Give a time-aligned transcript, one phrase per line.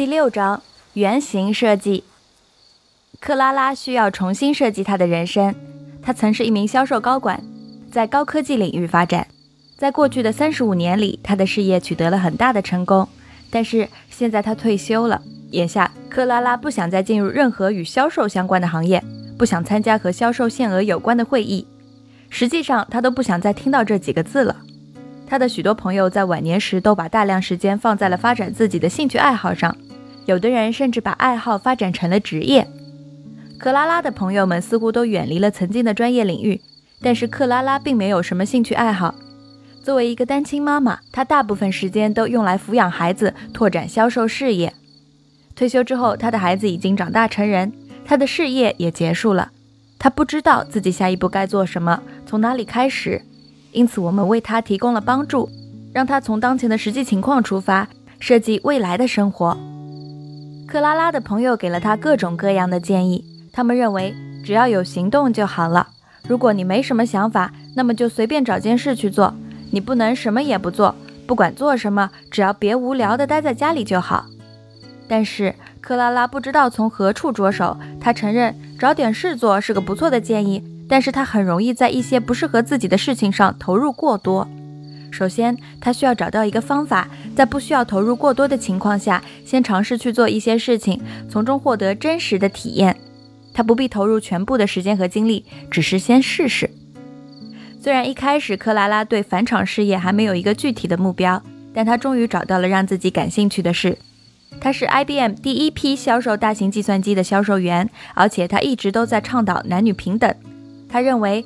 [0.00, 0.62] 第六章
[0.94, 2.04] 原型设计。
[3.20, 5.54] 克拉拉需要重新设计她的人生。
[6.00, 7.44] 她曾是一名销售高管，
[7.92, 9.26] 在高科技领域发展。
[9.76, 13.06] 在过去的三十五年里，她的事业取得了很大的成功。
[13.50, 15.20] 但是现在她退休了。
[15.50, 19.04] 眼下，克拉拉不想再进入任何与销售相关的行业，
[19.36, 21.66] 不想参加和销售限额有关的会议。
[22.30, 24.56] 实际上，她都不想再听到这几个字了。
[25.26, 29.76] 她的许多朋友在晚年时都把大量时间放在了发展自己的兴趣爱好上。
[30.26, 32.66] 有的人甚至把爱好发展成了职业。
[33.58, 36.60] 克拉拉的朋友们似乎都远离了曾经的专业领域，
[37.02, 39.14] 但是克拉拉并没有什么兴趣爱好。
[39.82, 44.72] 作为一个单亲妈妈，她大部分时间都用来抚养孩子、拓展销售事业。
[45.54, 47.72] 退休之后，她的孩子已经长大成人，
[48.04, 49.50] 她的事业也结束了。
[49.98, 53.20] 她不知道自己下一步该做什么，从哪里开始。
[53.72, 55.48] 因此，我们为她提供了帮助，
[55.92, 59.56] 让她从当前的实际情况出发，设计未来的生活。
[60.70, 65.88] 克拉拉的朋友给了他各种各样的建议，他们认为只要有行动就好了。
[66.28, 69.34] 如果你没什么想法，那么就随便找件事去做。
[69.72, 70.94] 你不能什么也不做，
[71.26, 74.26] 不管做什么，只要别无聊的待在家里就好。
[75.08, 77.76] 但是克拉拉不知道从何处着手。
[78.00, 84.46] 她承认找点事做是个不错的建议，但是她很容易在一些不适合自己的事情上投入过多。
[85.10, 92.96] 首先，他需要找到一个方法，在不需要投入过多的情况下，先尝试去做一些事情，从中获得真实的体验。
[93.52, 96.70] 他不必投入全部的时间和精力，只是先试试。
[97.82, 101.42] 虽然一开始克拉拉对返场事业还没有一个具体的目标，
[101.74, 103.98] 但他终于找到了让自己感兴趣的事。
[104.60, 110.32] 他是 IBM 第一批销售大型计算机的销售员，而且他一直都在倡导男女平等。
[110.88, 111.44] 他认为，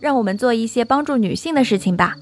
[0.00, 2.16] 让我们做一些帮助女性的事情吧。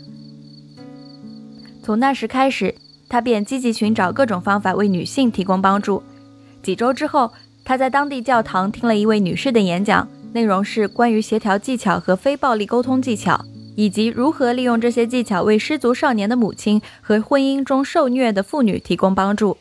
[1.83, 2.75] 从那时开始，
[3.09, 6.03] 他便积极寻找各种方法为女性提供帮助。
[6.63, 7.33] 几周之后，
[7.65, 13.45] 他在当地教堂听了一位女士的演讲，内容是关于协调技巧和非暴力沟通技巧，
[13.75, 19.59] 以及如何利用这些技巧为失足少年的母亲和婚姻中受虐的妇女提供帮助。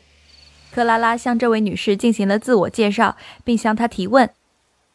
[0.72, 4.30] 克拉拉向这位女士进行了自我介绍，并向她提问。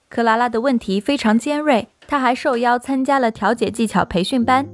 [0.09, 4.65] 克拉拉的问题非常尖锐，她还受邀参加了调解技巧培训班。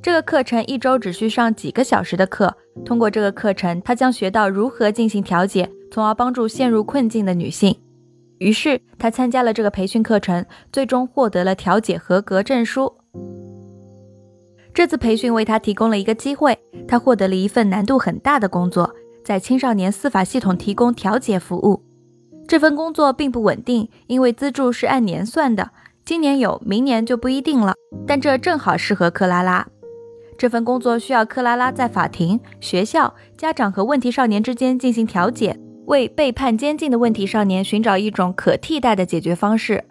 [0.00, 2.54] 这个课程一周只需上几个小时的课。
[2.84, 7.76] 通过这个课程，他将学到如何进行调解，从而帮助陷入困境的女性。
[8.38, 12.94] 于是，他参加了这个培训课程，最终获得了调解合格证书。
[14.72, 16.56] 这次培训为他提供了一个机会，
[16.86, 18.94] 他获得了一份难度很大的工作，
[19.24, 21.82] 在青少年司法系统提供调解服务。
[22.46, 25.70] 这份工作并不稳定，因为资助是按年算的，
[26.04, 27.74] 今年有，明年就不一定了。
[28.06, 29.66] 但这正好适合克拉拉。
[30.38, 39.82] 这份工作需要克拉拉在法庭、学校、家长和问题少年之间进行调解，为被判监禁的问题少年寻找一种可替代的解决方式。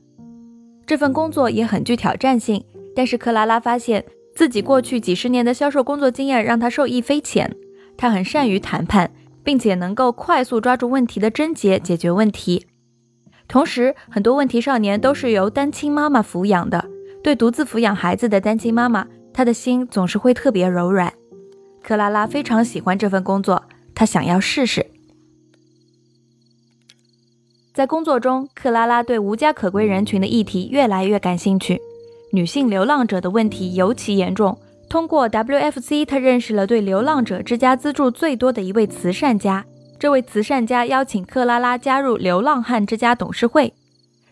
[0.86, 2.64] 这份工作也很具挑战性，
[2.96, 7.54] 但是克拉拉发现自己过去几十年的销售工作经验让他受益匪浅。
[7.98, 9.12] 他很善于谈判，
[9.44, 12.68] 并且能够快速抓住问题的症结，解决问题。
[13.50, 16.86] 同时，很多问题少年都是由单亲妈妈抚养的，
[17.22, 19.06] 对独自抚养孩子的单亲妈妈。
[19.38, 21.14] 他的心总是会特别柔软。
[21.84, 23.62] 克拉拉非常喜欢这份工作，
[23.94, 24.84] 她想要试试。
[27.72, 31.80] 在工作中，克拉拉对无家可归人群的议题越来越感兴趣。
[32.32, 34.58] 女性流浪者的问题尤其严重。
[34.90, 39.64] 通过 WFC，她认识了对流浪者之家资助最多的一位慈善家。
[40.00, 43.72] 这位慈善家邀请克拉拉加入流浪汉之家董事会。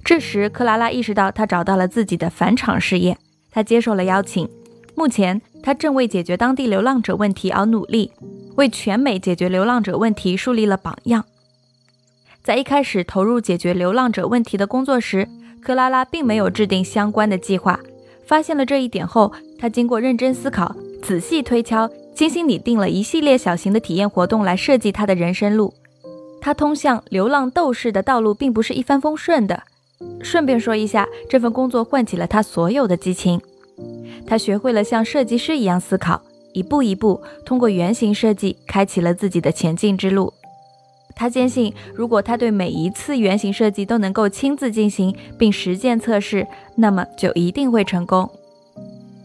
[0.04, 3.16] 这时，克拉拉意识到她找到了自己的返场事业。
[3.52, 4.50] 她接受了邀请。
[4.96, 8.12] 目前，他正为解决当地流浪者问题而努力，
[8.56, 11.26] 为全美解决流浪者问题树立了榜样。
[12.44, 15.28] 在一开始投入解决流浪者问题的工作时，
[15.62, 17.80] 克拉拉并没有制定相关的计划。
[18.26, 25.74] 发现了这一点后，他经过认真思考、仔细推敲，精心拟定了一系列小型的体验活动来设计他的人生路。
[26.40, 29.64] 他通向流浪斗士的道路并不是一帆风顺的。
[30.22, 33.42] 顺便说一下，这份工作唤起了他所有的激情。
[34.26, 36.22] 他学会了像设计师一样思考，
[36.54, 40.34] 一步一步通过原型设计开启了自己的前进之路。
[41.16, 46.46] 他坚信，如果他对每一次原型设计都能够亲自进行并实践测试，
[46.76, 48.30] 那么就一定会成功。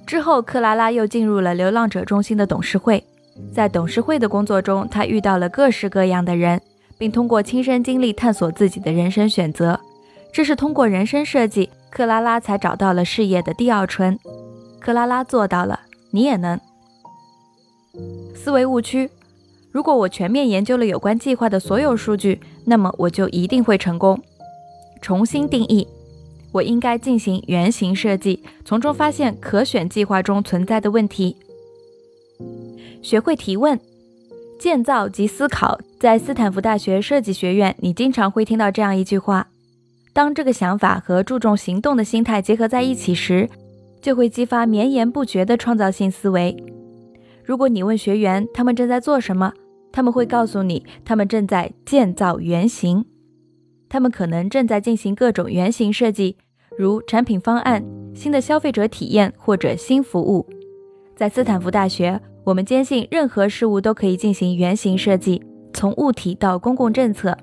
[0.06, 3.02] 之后，克拉拉又进入了流浪者中心的董事会。
[3.52, 6.61] 在董事会的工作中，他遇到了各式各样的人，
[6.99, 9.81] 并通过亲身经历探索自己的人生选择。
[10.32, 14.17] 这是通过人生设计，克拉拉才找到了事业的第二春。
[14.81, 15.81] 克拉拉做到了，
[16.11, 16.59] 你也能。
[18.35, 19.11] 思维误区：
[19.71, 24.21] 如果我全面研究了有关计划的所有数据，那么我就一定会成功。
[25.03, 25.87] 重新定义，
[26.53, 31.37] 我应该进行原型设计，从中发现可选计划中存在的问题。
[33.03, 33.79] 学会提问，
[34.59, 35.79] 建造及思考。
[35.99, 39.49] 在斯坦福大学设计学院，你经常会听到这样一句话：
[40.15, 43.49] 当这个想法和注重行动的心态结合在一起时，
[44.00, 46.56] 就会激发绵延不绝的创造性思维。
[47.44, 49.52] 如果你问学员他们正在做什么，
[49.93, 53.05] 他们会告诉你，他们正在建造原型。
[53.88, 56.37] 他们可能正在进行各种原型设计，
[56.79, 60.47] 如产品方案、新的消费者体验或者新服务。
[61.17, 65.43] 在斯坦福大学，我们坚信任何事物都可以进行原型设计，
[65.73, 67.37] 从物体到公共政策。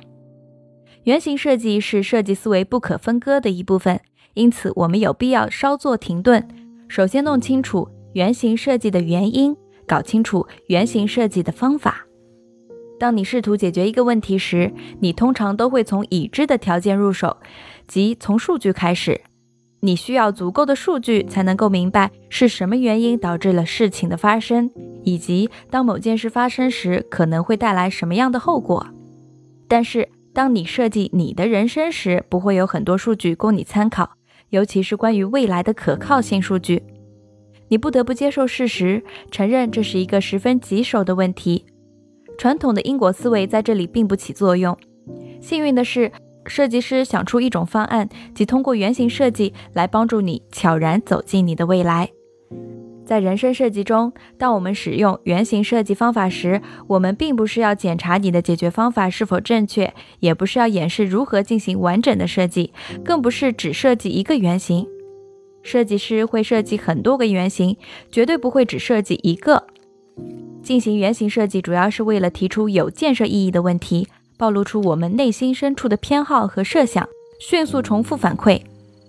[1.03, 3.99] 原型设计是设计思维不可分割的一部分，
[4.37, 6.47] 因此我们有必要稍作停顿，
[6.87, 9.57] 首先弄清楚原型设计的原因，
[9.87, 12.05] 搞清楚原型设计的方法。
[12.99, 17.37] 当你试图解决一个问题时，你通常都会从已知的条件入手，
[17.87, 19.21] 即从数据开始。
[19.79, 24.69] 你需要足够的数据才能够明白是什么原因导致了事情的发生，
[25.03, 28.85] 以及当某件事发生时可能会带来什么样的后果。
[29.67, 34.16] 但是，当你设计你的人生时，不会有很多数据供你参考，
[34.49, 36.83] 尤其是关于未来的可靠性数据。
[37.69, 41.65] 你不得不接受事实，承认这是一个十分棘手的问题。
[42.37, 44.77] 传统的因果思维在这里并不起作用。
[45.41, 46.11] 幸运的是，
[46.45, 52.09] 设计师想出一种方案，即通过原型设计来帮助你悄然走进你的未来。
[53.07, 62.73] 在人生设计中，当我们使用原型设计方法时，我们并不是要检查你的解决方法是否正确，也不是要演示如何进行完整的设计，
[63.05, 64.85] 更不是只设计一个原型。
[65.63, 67.77] 设计师会设计很多个原型，
[68.11, 69.67] 绝对不会只设计一个。
[70.61, 77.07] 进行原型设计，主要是为了提出有建设意义的问题，暴露出我们内心深处的偏好和设想，
[77.39, 78.61] 迅速重复反馈，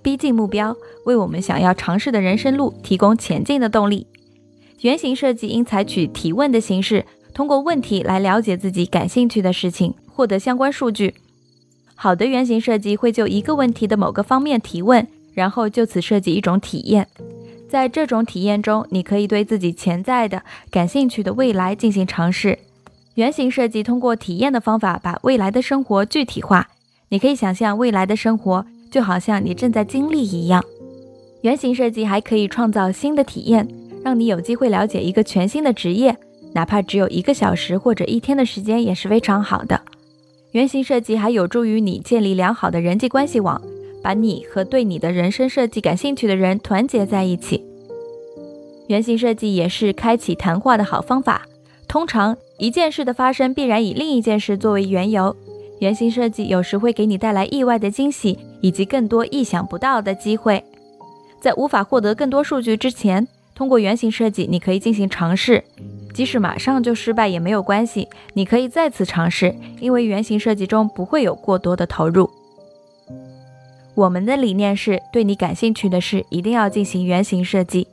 [0.03, 4.07] 逼近目标，为我们想要尝试的人生路提供前进的动力。
[4.81, 7.05] 原型设计应采取提问的形式，
[7.35, 11.15] 通过问题来了解自己感兴趣的事情，获得相关数据。
[11.95, 17.09] 好的原型设计会就一个问题的某个方面提问，然后就此设计一种体验。
[17.69, 22.59] 在这种体验中，你可以对自己潜在的感兴趣的未来进行尝试。
[23.15, 26.69] 原型设计通过体验的方法把未来的生活具体化。
[27.09, 30.65] 你可以想象未来的生活就好像你正在经历一样。
[31.43, 33.69] 原型设计还可以创造新的体验，
[34.05, 36.17] 让你有机会了解一个全新的职业，
[36.55, 39.81] 哪怕只有一个小时或者一天的时间也是非常好的。
[40.53, 43.61] 原型设计还有助于你建立良好的人际关系网。
[44.01, 47.65] 把你和对你的人生设计感兴趣的人团结在一起。
[48.87, 51.47] 原型设计也是开启谈话的好方法。
[51.89, 55.35] 通常，一件事的发生必然以另一件事作为缘由。
[55.81, 60.63] 原型设计有时会给你带来意外的惊喜，以及更多意想不到的机会。
[61.41, 65.63] 在无法获得更多数据之前，通过原型设计，你可以进行尝试。
[66.13, 72.29] 即使马上就失败也没有关系，你可以再次尝试，因为原型设计中不会有过多的投入。
[73.95, 77.87] 我们的理念是对你感兴趣的事一定要进行原型设计。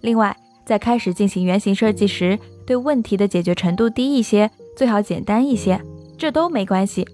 [0.00, 0.36] 另外，
[0.66, 5.80] 在开始进行原型设计时，对问题的解决程度低一些，最好简单一些，
[6.18, 7.06] 这都没关系。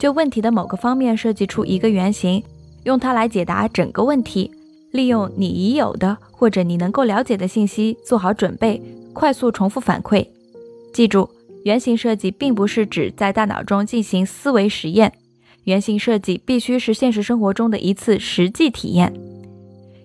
[0.00, 2.42] 就问题的某个方面设计出一个原型，
[2.84, 4.50] 用它来解答整个问题。
[4.92, 8.80] 利用你已有的或者你能够了解的信息做好准备，
[9.12, 10.26] 快速重复反馈。
[10.94, 11.28] 记住，
[11.64, 15.12] 原型设计并不是指在大脑中进行思维实验。
[15.64, 19.12] 原型设计必须是现实生活中的一次实际体验。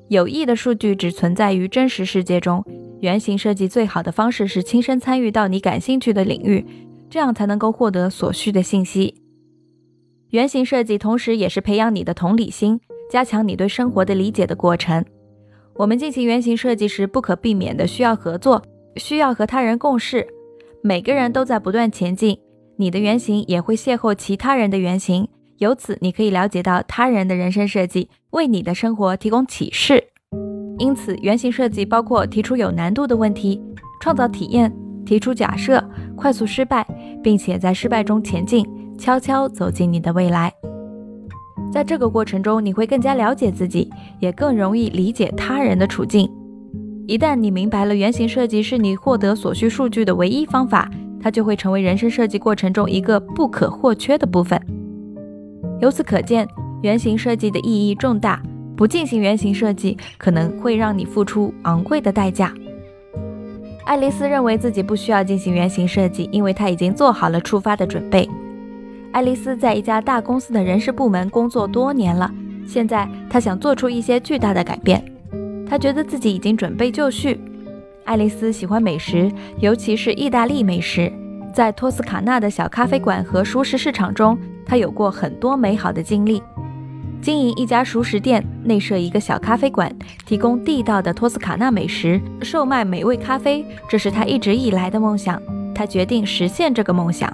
[0.09, 2.61] 有益的数据只存在于真实世界中。
[2.99, 6.65] 原型设计最好的方式是亲身参与到你感兴趣的领域，
[7.09, 9.15] 这样才能够获得所需的信息。
[10.35, 15.05] 原型设计同时也是培养你的同理心，加强你对生活的理解的过程。
[15.75, 18.61] 我们进行原型设计时，不可避免的需要合作，
[18.97, 20.27] 需要和他人共事。
[20.83, 22.37] 每个人都在不断前进，
[22.75, 25.25] 你的原型也会邂逅其他人的原型。
[25.59, 30.03] 由此，你可以了解到他人的人生设计，为你的生活提供启示。
[30.79, 33.63] 因此，原型设计包括提出有难度的问题，
[34.01, 34.69] 创造体验，
[35.05, 35.81] 提出假设，
[36.17, 36.85] 快速失败，
[37.23, 40.53] 并且在失败中前进，悄悄走进你的未来。
[41.71, 46.29] 在这个过程中，你会更加了解自己，也更容易理解他人的处境。
[47.07, 50.89] 一旦你明白了原型设计是你获得所需数据的唯一方法，
[51.21, 54.59] 它就会成为人生设计过程中一个不可或缺的部分。
[55.81, 56.47] 由此可见，
[56.81, 58.41] 原型设计的意义重大。
[58.77, 62.53] 不进行原型设计，可能会让你付出昂贵的代价。
[63.85, 68.29] 爱丽丝认为自己不需要进行原型设计，因为她已经做好了出发的准备。
[69.15, 72.29] 爱丽丝在一家大公司的人事部门工作多年了，
[72.67, 75.01] 现在她想做出一些巨大的改变。
[75.65, 77.39] 她觉得自己已经准备就绪。
[78.03, 79.31] 爱丽丝喜欢美食，
[79.61, 81.09] 尤其是意大利美食。
[81.53, 86.43] 在托斯卡纳的小咖啡馆和熟食市场中，她有过很多美好的经历。
[87.21, 89.89] 经营一家熟食店，内设一个小咖啡馆，
[90.25, 95.41] 提供地道的托斯卡纳美食，售卖美味咖啡，这是他一直以来的梦想。
[95.73, 97.33] 他决定实现这个梦想。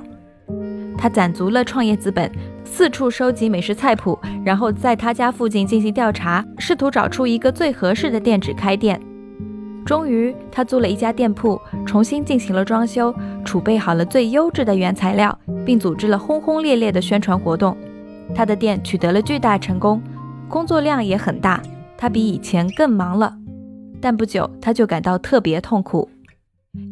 [1.02, 2.32] 他攒足了创业资本，
[2.64, 9.02] 四处收集美食菜谱，然后在他家附近进行调查，试图找出一个最合适的店址开店。
[9.84, 13.12] 终于，他租了一家店铺，重新进行了装修，
[13.44, 17.76] 储备好了最优质的原材料，并组织了轰轰烈烈的宣传活动。
[18.36, 20.00] 他的店取得了巨大成功，
[20.48, 21.60] 工作量也很大，
[21.98, 23.36] 他比以前更忙了。
[24.00, 26.08] 但不久，他就感到特别痛苦。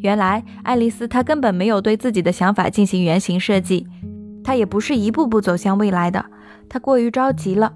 [0.01, 3.87] 原来，爱丽丝她根本没有对自己的想法进行原型设计，
[4.49, 6.25] 他也不是一步步走向未来的，
[6.67, 7.71] 他过于着急了。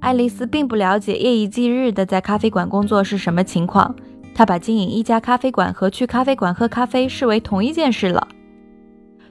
[0.00, 3.96] 爱丽丝并不了解夜以继日的在咖啡馆工作是什么情况，
[4.34, 8.28] 她把经营一家咖啡馆和去咖啡馆喝咖啡视为同一件事了。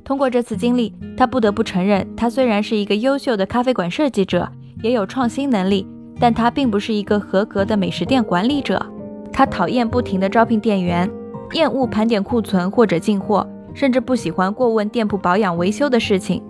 [0.04, 4.52] 通过这次经历，她不得不承认，她虽然是一个优秀的咖啡馆设计者，
[4.82, 5.86] 也有创新能力，
[6.20, 8.84] 但她并不是一个合格的美食店管理者。
[9.32, 11.08] 她讨厌不停地招聘店员，
[11.54, 16.44] 厌恶盘点库存或者进货，甚至不喜欢过问店铺保养维修的事情。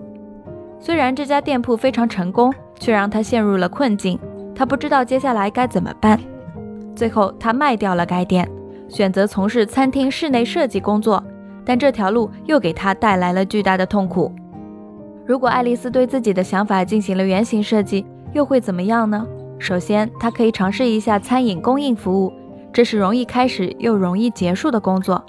[0.79, 4.17] 虽然这家店铺非常成功，却让他陷入了困境。
[4.55, 6.19] 他不知道接下来该怎么办。
[6.95, 8.49] 最后，他卖掉了该店，
[8.87, 11.23] 选择从事餐厅室内设计工作。
[11.65, 14.31] 但这条路又给他带来了巨大的痛苦。
[15.23, 19.27] 如果爱丽丝对自己的想法进行了原型设计，又会怎么样呢？
[19.59, 22.33] 首先，她可以尝试一下餐饮供应服务，
[22.73, 25.23] 这是容易开始又容易结束的工作，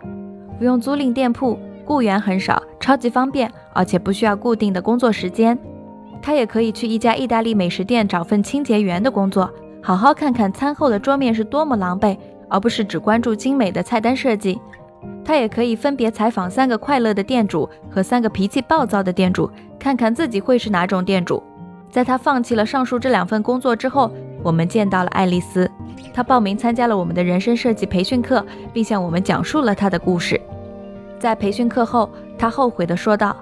[0.58, 1.58] 不用租赁店铺，
[1.90, 5.58] 雇员很少，超级方便，而且不需要固定的工作时间。
[6.22, 12.16] 他也可以去一家意大利美食店找份清洁员的工作，好好看看餐后的桌面是多么狼狈，
[12.48, 14.60] 而不是只关注精美的菜单设计。
[15.24, 21.42] 他也可以分别采访三个快乐的店主和三个脾气暴躁的店主，看看自己会是哪种店主。
[21.90, 24.08] 在他放弃了上述这两份工作之后，
[24.44, 25.68] 我们见到了爱丽丝。
[26.14, 30.40] 她报名参加了我们的人生设计培训课，并向我们讲述了她的故事。
[31.20, 32.08] 在培训课后，
[32.38, 33.36] 他后悔地说道：“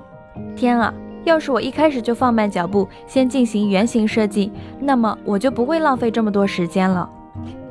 [0.56, 0.92] 天啊，
[1.23, 7.08] 要是我一开始就放慢脚步，先进行原型设计，那么我就不会浪费这么多时间了。”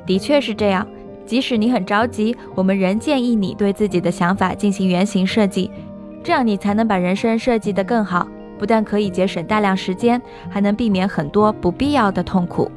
[0.07, 0.87] 的确是这样。
[1.25, 5.69] 即使你很着急，我们仍建议你对自己的想法进行原型设计，
[6.23, 8.25] 这样你才能把人生设计得更好。
[8.57, 12.71] 不但可以节省大量时间，还能避免很多不必要的痛苦。